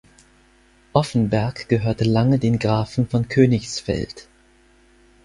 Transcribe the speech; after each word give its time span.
Offenberg 0.93 1.69
gehörte 1.69 2.05
lange 2.05 2.39
den 2.39 2.57
Grafen 2.57 3.07
von 3.07 3.27
Königsfeld. 3.27 4.27